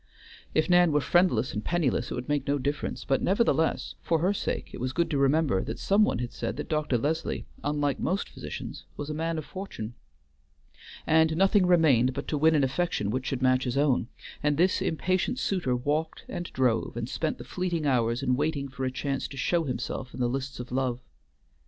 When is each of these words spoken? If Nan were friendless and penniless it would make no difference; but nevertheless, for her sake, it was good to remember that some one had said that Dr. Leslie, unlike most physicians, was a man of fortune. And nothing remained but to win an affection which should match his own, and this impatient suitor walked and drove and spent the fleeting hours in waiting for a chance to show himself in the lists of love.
If 0.55 0.67
Nan 0.67 0.91
were 0.91 0.99
friendless 0.99 1.53
and 1.53 1.63
penniless 1.63 2.09
it 2.09 2.15
would 2.15 2.27
make 2.27 2.47
no 2.47 2.57
difference; 2.57 3.05
but 3.05 3.21
nevertheless, 3.21 3.93
for 4.01 4.17
her 4.17 4.33
sake, 4.33 4.71
it 4.73 4.79
was 4.79 4.93
good 4.93 5.11
to 5.11 5.17
remember 5.19 5.63
that 5.63 5.77
some 5.77 6.03
one 6.03 6.17
had 6.17 6.33
said 6.33 6.57
that 6.57 6.69
Dr. 6.69 6.97
Leslie, 6.97 7.45
unlike 7.63 7.99
most 7.99 8.27
physicians, 8.27 8.85
was 8.97 9.11
a 9.11 9.13
man 9.13 9.37
of 9.37 9.45
fortune. 9.45 9.93
And 11.05 11.37
nothing 11.37 11.67
remained 11.67 12.15
but 12.15 12.27
to 12.29 12.37
win 12.39 12.55
an 12.55 12.63
affection 12.63 13.11
which 13.11 13.27
should 13.27 13.43
match 13.43 13.65
his 13.65 13.77
own, 13.77 14.07
and 14.41 14.57
this 14.57 14.81
impatient 14.81 15.37
suitor 15.37 15.75
walked 15.75 16.25
and 16.27 16.51
drove 16.51 16.97
and 16.97 17.07
spent 17.07 17.37
the 17.37 17.43
fleeting 17.43 17.85
hours 17.85 18.23
in 18.23 18.35
waiting 18.35 18.69
for 18.69 18.85
a 18.85 18.91
chance 18.91 19.27
to 19.27 19.37
show 19.37 19.65
himself 19.65 20.15
in 20.15 20.19
the 20.19 20.27
lists 20.27 20.59
of 20.59 20.71
love. 20.71 20.99